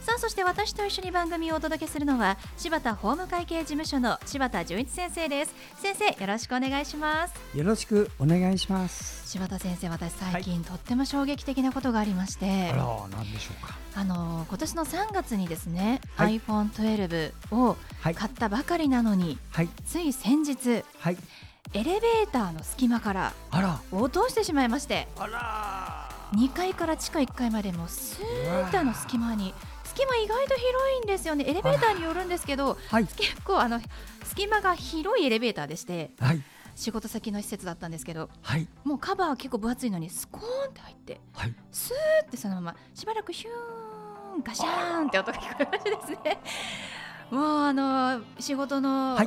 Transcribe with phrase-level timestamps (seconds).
[0.00, 5.54] さあそして私と一緒に番組をお届けするのは柴田法務会計事務所の柴田純一先生です。
[5.76, 7.34] 先生よろしくお願いします。
[7.54, 9.28] よろしくお願いします。
[9.28, 13.76] 柴田先生私最近、はい、とっても衝撃的なことがありましてあら何でしょうか。
[13.94, 21.18] あの今年の3月にですね、はい、iPhone12 を買ったばかりなのに、はい、つい先日、はい、
[21.74, 23.32] エレベーターの隙間から
[23.92, 26.10] 落としてしまいましてあら。
[26.32, 29.52] 2階から地下1階までもスーッとの隙間に
[30.00, 31.44] 隙間意外と広いんですよね。
[31.46, 33.80] エレベーターによるんですけど、はい、結構あの
[34.24, 36.42] 隙間が広いエレベーターでして、はい、
[36.74, 46.38] 仕事先の施設だったんですけど、はい、もうカバー結構分厚いのにスコーンって入って、はい、スーってそのまましばらくヒューンガシャーンって音が聞こえましてですね。
[47.30, 49.18] もうあの仕事の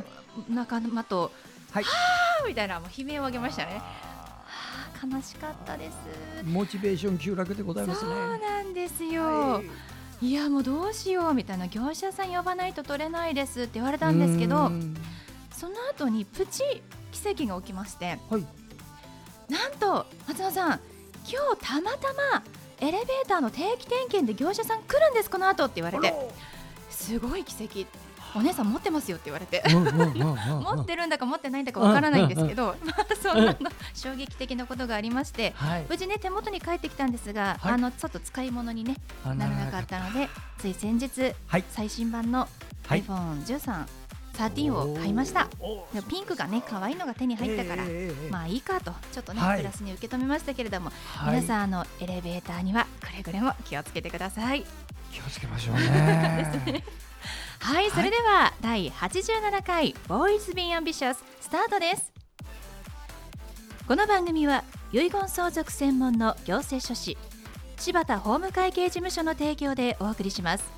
[0.48, 1.30] 仲間と、
[1.70, 3.80] はい、はーみたいなもう悲鳴を上げましたね。
[5.12, 5.96] 悲しかったです。
[6.44, 8.10] モチベーション急落でございますね。
[8.10, 9.22] そうなんですよ。
[9.22, 9.93] はい
[10.24, 14.70] いやもうどうしようみたいな業者さん呼ばないと取れないですって言われたんですけど
[15.52, 16.62] その後にプチ
[17.12, 18.46] 奇跡が起きまして、はい、
[19.52, 20.80] なんと松野さん
[21.30, 22.42] 今日たまたま
[22.80, 26.14] エレベーターの定期点検で業者さん来るんですこの後って言われて
[26.88, 27.86] すごい奇跡
[28.36, 33.56] お姉さん持ってますよって言われて持ってるんだか持ってないんだかわからないんですけど、 まあ、そんなの
[33.94, 42.48] 衝撃的なことがありまして、はい、無事ね手元に帰ってきたんですが、はい、あのちょっと使い物に、ね、ならなかったのでつい先日、はい、最新版の
[42.88, 43.86] iPhone13、
[44.34, 45.48] 13を買いました。
[46.08, 54.64] ピンクがね可愛いのが手に入ったから、えー、まあいいかとちょっとね、はい、プラスに受け止めましたけれども、はい、皆さんあのエレベーターにはくれぐれも気をつけてください。
[55.12, 56.82] 気をつけましょうね
[57.64, 62.12] はい、それでは第87回ボーイズビーアンビシャススタートです。
[63.88, 67.16] この番組は遺言相続専門の行政書士
[67.78, 70.70] 柴田法務会計事務所の提供でお送りします。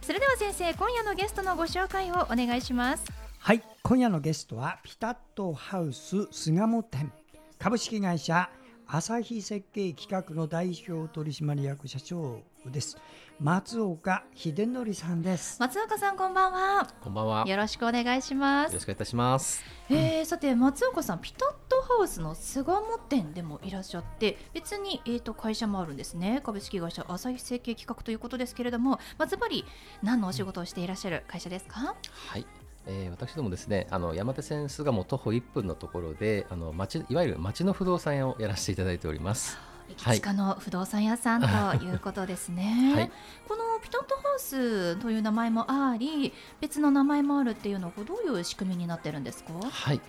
[0.00, 3.04] それでは先生今夜のゲストのご紹介をお願いします。
[3.40, 7.12] はい今夜のゲストはピタットハウス巣鴨店
[7.58, 8.48] 株式会社
[8.92, 12.98] 朝日設計企画の代表取締役社長です。
[13.38, 15.60] 松岡秀則さんです。
[15.60, 16.88] 松岡さんこんばんは。
[17.00, 17.44] こんばんは。
[17.46, 18.72] よろしくお願いします。
[18.72, 19.62] よろしくお願いいたします。
[19.90, 26.40] えー、さて松岡さんピタットハウスの巣鴨店でもいらっしゃって別にえっ、ー、と会社もあるんですね。
[26.44, 29.64] 株式会社朝日設計企画ということですけれどもまずばり
[30.02, 31.94] 何のお仕事をしていらっしゃる会社ですか？
[32.10, 32.44] はい
[32.86, 39.58] えー、私どもですねあの山手線巣鴨徒歩1分のところであの町いわゆる町の不動産屋をやらせていただいております。
[39.90, 41.90] 駅近の不動産屋さんとい。
[41.92, 43.10] うことですね、 はい、
[43.48, 49.52] このピタットハウスという名前もあり別の名前もあるっていうのはどういう仕組みになってるんですか？
[49.68, 50.00] はい。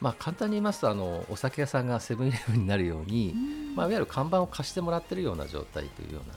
[0.00, 3.34] まあ、簡単に言いますとあのお酒屋さんがセブンイレブンになるように、
[3.76, 6.34] まあ、いわゆる看板を貸してもらってるような状態というような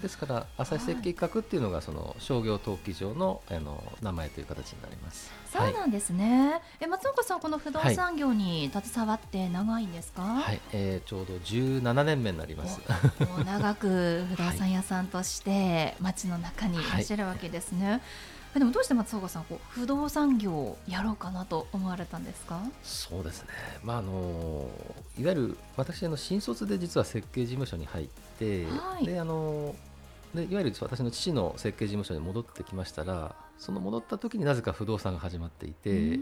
[0.00, 5.32] ですから朝日設計企画っていうのがその商業登記上のあの名前という形になります。
[5.52, 6.52] そうなんですね。
[6.52, 10.22] はい、え松岡さんこの不動産業に携わって長いんですか？
[10.22, 12.80] はい、えー、ちょうど17年目になります。
[13.20, 17.90] もう長く不動産屋さんとして街の中にいらっしゃるわけですね。
[17.90, 18.00] はい
[18.52, 22.60] でもどうして松岡さんこう不動産業をやろうかなと思われたんですか？
[22.82, 23.48] そうですね、
[23.82, 24.68] まあ、あの
[25.18, 28.06] いわゆる私の新卒で実は設計事務所に入っ
[28.38, 29.74] て、はい、であの
[30.34, 36.18] でいわゆる私の父の設計事務所に戻ってきましたらその戻った時になぜか不動産が始まっていて。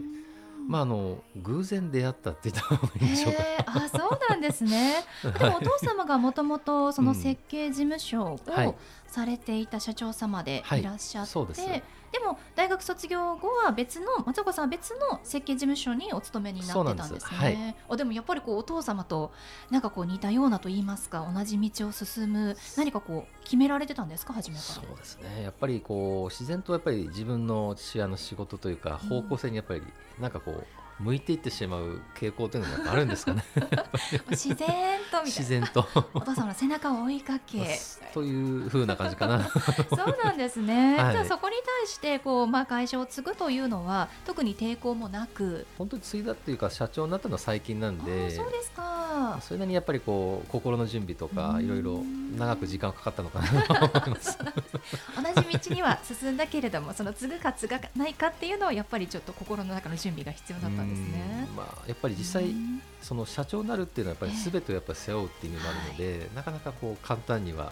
[0.67, 3.43] まあ、あの偶然出会ったって言った方がいいでしょうか。
[3.65, 4.93] あそうなんですね。
[5.39, 8.75] でもお父様がもともとその設計事務所を
[9.07, 17.37] されていた社長様でいらっしゃって、はいはいでも大学卒業後は別の松岡さんは別の設計事務所にお勤めになってたんですね。
[17.37, 19.31] はい、あでもやっぱりこうお父様と
[19.69, 24.33] なんかこう似たようなと言いますか同じ道を進む何かこう決められてたんですか？
[24.33, 24.73] 初めから。
[24.75, 25.43] そうですね。
[25.43, 29.83] やっぱりこう自然とやっぱり自分の父親の仕事というか方向性にやっぱり
[30.19, 30.65] なんかこう
[31.03, 33.43] 向いていってしまう傾向というのがあるんですかね。
[34.29, 34.67] 自然
[35.11, 35.85] と自然と。
[36.13, 37.79] お父様の背中を追いかけ。
[38.13, 39.43] というふうな感じかな。
[39.89, 45.65] そうなんですね、はい、じゃあそこに対してこう、まあ、会社を継ぐというのは特に抵抗もなく。
[45.77, 49.39] 本当に継いだっていうか社長になったのは最近なんでそうですか。
[49.41, 52.03] それなりにやっぱりこう心の準備とかいろいろ
[52.37, 53.61] 長く時間かかったのかな。
[53.63, 61.47] と思います同じ道には進んだけれどもその継ぐか継がないかっていうのはやっぱりちょっと心の中の準備が必要だったんですね。
[61.55, 62.53] まあ、やっぱり実際
[63.01, 67.71] その社長になるっていうのはやっぱりすべてをやっぱり背負うっていう意味もあるので、えー、なかなかこう簡単には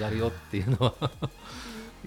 [0.00, 0.94] やるよっていうのは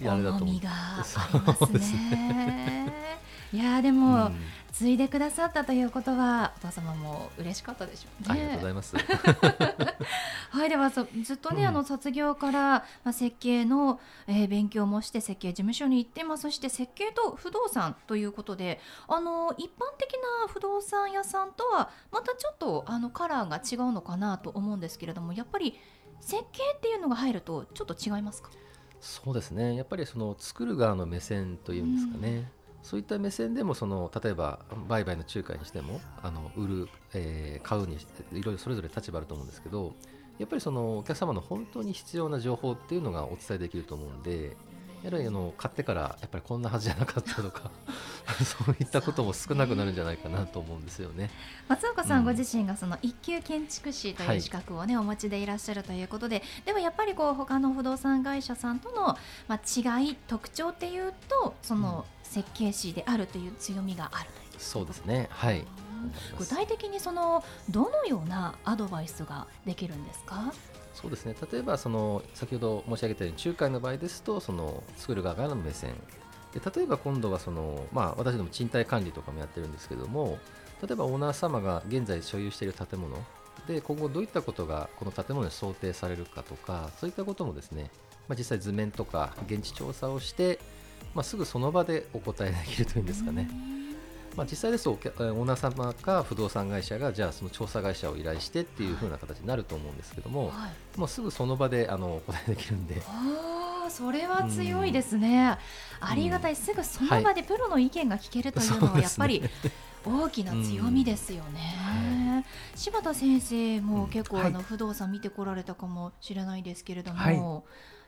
[0.00, 0.60] やるだと思う。
[0.60, 2.92] がありますね。
[3.50, 4.40] いやでも、うん、
[4.72, 8.28] 継いでくださったということはお父様も嬉しかったでしょうね。
[8.28, 8.94] ありがとうございます。
[10.58, 12.60] はいではずっとね、うん、あの卒業から、
[13.04, 25.78] まあ、設計の、えー、勉強もして設計事務所に行って、まあ、そして設計と不動産ということであの一般的な不動産屋さんとはまたちょっとあのカラーが違うのかなと思うんですけれどもやっぱり
[26.20, 28.50] 設計っていうのが入るとちょっと違いますか？
[29.00, 29.76] そうですね。
[29.76, 32.46] やっぱりその作る側の目線というんですかね、うん。
[32.82, 34.58] そういった目線でもその例えば
[34.88, 37.96] 売買の仲介にしてもあの売る、えー、買うに
[38.32, 39.94] いろいろそれぞれ立場あると思うんですけど
[40.38, 44.56] やっぱりそのお客様の本当に必要な情報っていうのがお伝えできると思うんで
[45.02, 47.70] やはりあの買ってからやっぱりこんなはずじゃなかったとか
[48.44, 51.30] そういったことも少なくなるんじゃないかなと思うんですよね。
[51.68, 65.28] 松岡さんご自身がその一級建築士という資格をね、はい、お持ちでいらっしゃるということででもやっぱりこう他の不動産会社さんとの、まあ、違い特徴っていうとその設計士であるという強みがあるそうですね。
[65.30, 65.64] はい
[66.38, 70.52] 具体的にそのどのようなアドバイスができるんですか？
[70.94, 71.34] そうですね。
[71.52, 75.94] 例えばその先ほど申し上げたように仲介の場合ですとその作る側からの目線。
[76.52, 80.38] で例えば今度はその、まあ、私ども賃貸管理とかもやってるんですけども
[80.82, 83.16] 例えばオーナー様が現在所有している建物。
[83.66, 87.90] で今後どういったことがこの建物に想定されるかとかそういったこともですね、
[88.28, 90.58] まあ、実際図面とか現地調査をして
[91.14, 93.48] まあ、すぐその場でお答えできるというんですかね。
[94.38, 103.02] まあ、実際ですとオーナー様か不動産会社がじゃあその調査会社を依頼してっていう風な形になると思うんですけども、はい、もうすぐその場であのお答えできるんで。
[103.04, 105.58] あそれは強いですね、
[106.00, 109.42] うん、ありがたい、すぐその場でプロの意見が聞けるというのはやっぱり
[110.04, 111.74] 大きな強みですよね。
[112.22, 112.34] うん。
[112.34, 112.44] はい、
[112.76, 117.42] 柴田先生も結構あの不動産見てこられたかもしれないですけれども、はい。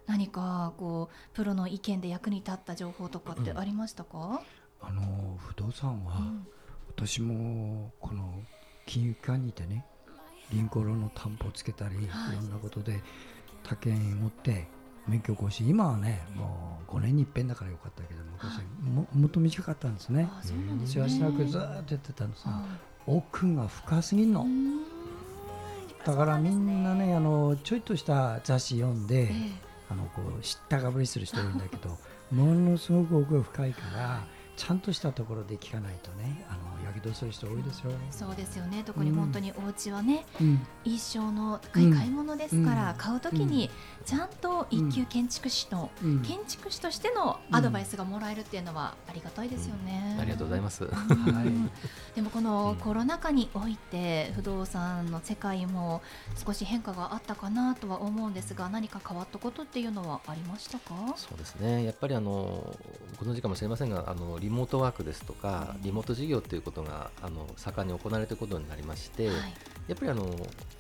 [0.06, 4.38] 何かこうプロの意見で役に立った情報とかってありましたか、うん、
[4.82, 6.46] あの不動産は、うん、
[6.88, 8.34] 私もこの
[8.86, 9.84] 金融機関にいてね
[10.52, 13.00] 銀行ローンの担保をつけたり、はい、いろんなことで
[13.62, 14.66] 他県持って
[15.06, 15.68] 免許更新。
[15.68, 20.28] 今はねもう5年に一遍だからよかったけど昔ももっと短かったんですね。
[20.86, 22.44] せわしなくずっとやってたんです。
[22.44, 22.62] が
[23.06, 24.46] 奥が深すぎんの。
[26.04, 31.98] だからみんなねあのちょいとした雑誌読んで、えーあのこう知ったかぶりする人いるんだけど
[32.30, 34.24] ものすごく奥が深いから
[34.60, 37.92] ちゃんとしたところで聞かないとねあのやけどする人多いですよ。
[38.10, 38.82] そうですよね。
[38.84, 43.70] 特に本当にお家はね、うん、一生の高い買い物ですから、うん、買うときに
[44.04, 56.02] ちゃんと一級建築士の、うん、建築士としてのアドバイスがもらえるっていうのはありがたいですよね、ありがとうございます、はい、でもこのコロナ禍において不動産の世界も
[56.44, 60.94] 少し変化があったかなとは思うんですが何か変わったことっていうのはありましたか？
[61.16, 61.84] そうですね。
[61.84, 62.76] やっぱりあの
[63.18, 69.36] ご存知かもしれませんがあのリモートワークですとかリモート事業っていうことがあの盛んに行われていることになりまして、はい、
[69.88, 70.28] やっぱりあの、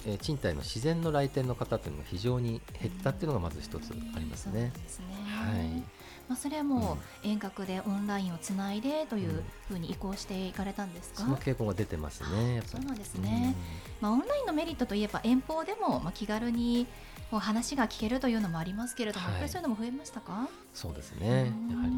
[0.06, 4.72] えー、賃貸の自然の来店の方というのが非常に減ったっていうのがまず一つありますね。
[4.86, 5.06] すね。
[5.26, 5.82] はい。
[6.28, 12.62] まあ、それはもう遠隔でオンラインをつないでというふうに移行していかれたんですか、うん、その傾向が出てますね。
[12.66, 13.56] そうなんですね、
[14.00, 16.86] うん、まあ、オンラインのメリットといえば遠方でもまあ気軽に
[17.32, 20.48] もう話が聞けるというのもありますけれども、はい、やっぱりそういうのも増えましたか？
[20.72, 21.90] そうですねやはり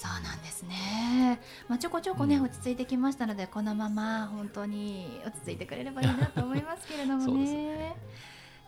[0.00, 7.44] そうなんですね、まあ、ちょこちょこね、うん、落ち着いてきましたのでこのまま本当に落ち着いてくれればいいなと思いますけれどもね。
[7.76, 7.96] ね、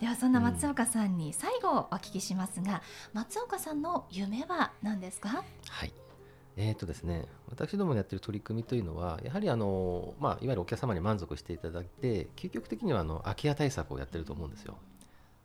[0.01, 2.79] ではそんな松岡さんに最後お聞きしますが、うん、
[3.13, 5.45] 松岡さんの夢は何ですか？
[5.69, 5.93] はい。
[6.57, 14.77] えーとですね、私どものやっている取り組みというのはやはりあの、まあ、いわゆるお客様に満足していただいて究極的にはあの空き家対策をやってると思うんですよ。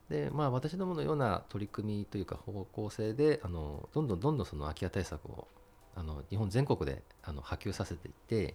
[0.08, 5.48] でまあ、私どものような取り組みというか方向性であのどんどんどんどんその空き家対策を
[5.96, 8.54] あの日本全国であの波及させていって、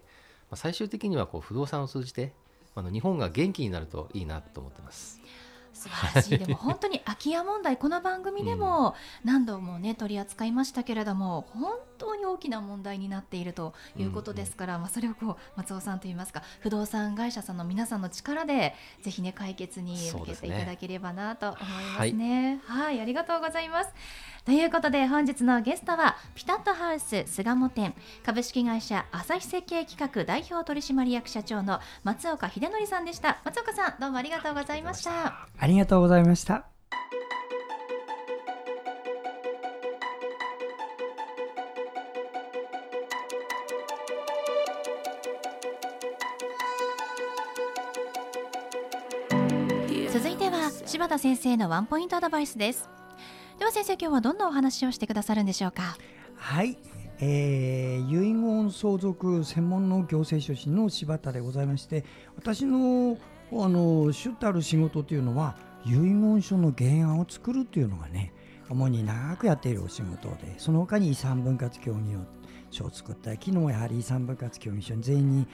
[0.50, 2.32] まあ、最終的にはこう不動産を通じて
[2.74, 5.20] あの日本が元気になるといいなと思ってます。
[5.74, 8.94] 素晴らしいでも 本当に空き家問題この番組でも
[9.24, 21.68] 何度もね取り扱いましたけれども本当に大きな問題になっているということですから、うんうん、まあ、それをこう松尾さんといいますか不動産会社さんの皆さんの力でぜひね解決に向けていただければなと思いま
[21.98, 22.10] すね。
[22.10, 23.90] すねはい、はい、ありがとうございます。
[24.44, 27.94] ということで本日のゲストはピタッとハウス巣鴨店
[28.24, 33.40] 株式会社朝日設計企画代表取締役社長の松岡秀則さんでした。
[33.44, 35.46] 松岡さんどうもありがとうございました。
[35.58, 36.66] ありがとうございました
[50.92, 52.86] 柴田先生のワンポイントアドバイスです。
[53.58, 55.96] では先生今日はどんなお話をしてくださるんでしょうか？
[56.36, 56.76] はい、
[57.18, 62.04] えー、遺言相続専門の行政書士の柴田でございまして
[62.36, 63.16] 私の
[63.52, 65.56] あの主たる仕事というのは
[65.86, 68.34] 遺言書の原案を作るというのがね
[68.68, 72.14] 主に長くやっているお仕事でその他に遺産分割協議
[72.70, 75.48] 書を作ったり昨日やはり遺産分割協議書に全員に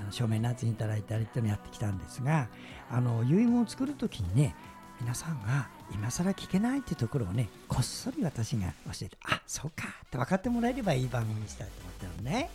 [0.00, 2.48] あの署名なっていただいたりっていうのをやってきたんですが
[2.90, 4.56] あの遺言を作る時にね
[5.00, 12.50] 皆さんが今更聞けないっていうところをねこっそり私が教えてあそうかって分かってもらえればいい番組にしたいと思ってるのね。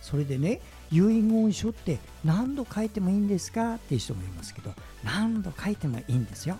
[0.00, 0.60] それでね
[0.92, 3.74] 遺言書って何度書いてもいいんですか？
[3.74, 6.56] っていう人もいますけど何度書いてもいいんですよ。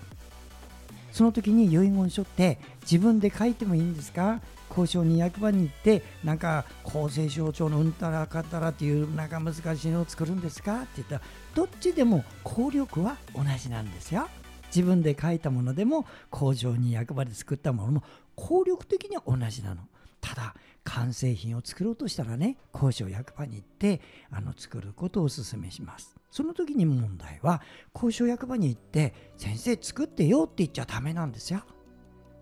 [1.12, 4.40] その時に遺言書って自分で書いてもいいんですか？
[4.68, 10.82] 交渉に役場に行ってなんか厚生省庁のうんたらかったらっていうなんか難しいのを作るんですか？
[10.82, 11.20] って言ったら
[11.54, 14.28] どっちでも効力は同じなんですよ。
[14.68, 18.02] 自分で書いたものでも工場に役場で作ったものも
[18.34, 19.82] 効力的には同じなの。
[20.20, 26.16] ただ完成品を作ろうとしたらね工場役場に行ってあの作ることをお勧めします。
[26.30, 27.62] その時に問題は
[27.94, 31.62] 交渉役場に行って先生作ってよって言っちゃダメなんですよ。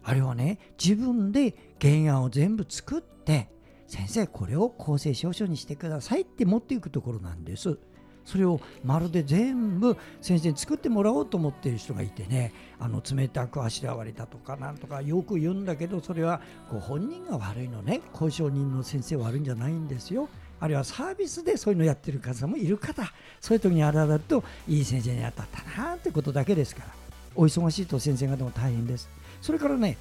[0.02, 3.50] あれはね自分で原案を全部作って
[3.88, 7.78] 先生これを公正証書にしてくださいって持っていくところなんです。
[8.26, 12.52] それをまるで全部先生に作ってもらおうと思っている人がいてね。
[12.78, 18.02] あの冷たくあしらわれたとかなんとかよく言うんだけどそれはご本人が悪いのね。
[18.12, 20.28] 交渉人の先生悪いんじゃないんですよ。
[20.58, 23.02] あるいはサービスでそういうのやってる方もいる方。
[23.40, 26.88] そういう時にあらだといい先生に当たったなってことだけですから。
[27.36, 29.08] お忙しいと先生方も大変です。
[29.40, 29.96] それからね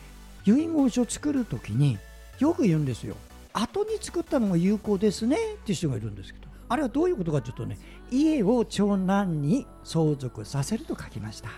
[0.46, 1.98] 遺言書を作る時に
[2.40, 3.16] よく言うんですよ。
[3.54, 6.55] 後に作ったのが有効ですねっていう人がいるんですけど。
[6.68, 7.78] あれはどういうことかというとね
[8.12, 11.50] 家を長男に相続させると書きました。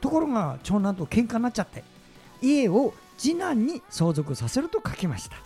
[0.00, 1.84] ところが長男と喧嘩になっちゃって
[2.40, 5.36] 家を次男に相続させると書きました。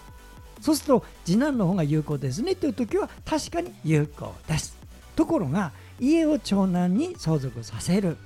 [0.60, 4.76] そうすると次男の方が有効ですねという時は確かに有効です。
[5.16, 8.16] ところが家を長男に相続させる、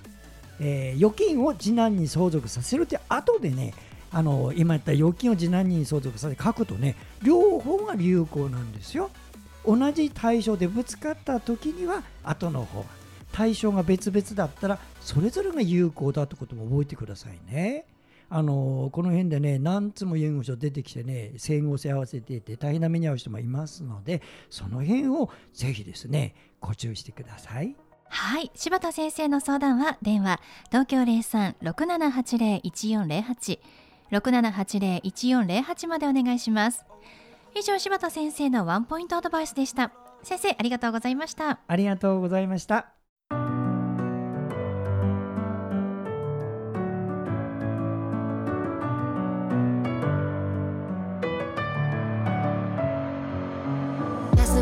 [0.60, 3.74] えー、預金を次男に相続させるって後でね
[4.10, 9.10] あの今言った預金を次男に相続させて書くとね両方が有効なんですよ。
[9.68, 12.86] 同じ対象でぶつかった時には後の方
[13.32, 17.84] 対象が別々だったらそれぞれが有効だってことも覚えてくださいね。
[18.30, 24.20] あのこの辺でね何つも遺言書出てきてね整合性合わせていて大変な目に遭う人もいますので
[24.50, 27.74] その辺をぜひですねご注意してください。
[28.10, 33.58] はい柴田先生の相談は電話東京0367801408
[34.10, 36.84] 6780-1408までお願いします。
[37.58, 39.90] 以上柴田先生のワンポイントアドバイスでした。
[40.22, 41.58] 先生ありがとうございました。
[41.66, 42.92] ありがとうございました。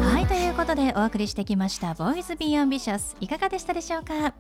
[0.01, 4.33] はいということでお送りしてきましたボーイズビーアンビシャスいかがでしたでしょうか？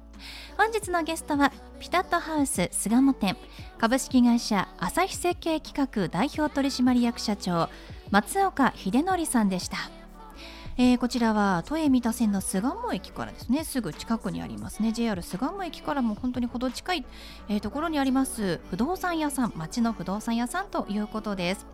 [0.56, 3.36] 本日のゲストはピタットハウス巣鴨店
[3.78, 7.68] 株式会社朝日設計企画代表取締役社長
[8.10, 9.95] 松岡秀則さんでした。
[10.78, 13.64] えー、こちらは都営三田線の巣鴨駅からですね。
[13.64, 14.92] すぐ近くにありますね。
[14.92, 17.06] JR 巣鴨駅からも本当にほど近い、
[17.48, 19.52] えー、ところにあります不動産屋さん。
[19.56, 21.66] 町の不動産屋さんということです。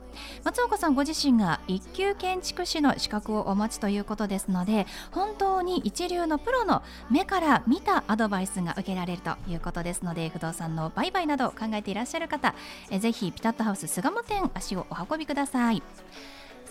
[0.44, 12.54] 松岡さんご自身が一級建築士の資格をお持ちということですので本当に一流のプロの目から見たアドバイスが受けられるということですので不動産の売買などを考えていらっしゃる方
[12.90, 15.82] ぜひピタッとハウス巣鴨店足をお運びください。